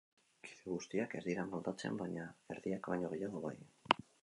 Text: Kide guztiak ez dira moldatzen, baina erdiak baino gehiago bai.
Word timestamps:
Kide 0.45 0.71
guztiak 0.71 1.13
ez 1.19 1.21
dira 1.27 1.43
moldatzen, 1.51 2.01
baina 2.01 2.25
erdiak 2.57 2.91
baino 2.95 3.15
gehiago 3.15 3.45
bai. 3.49 3.55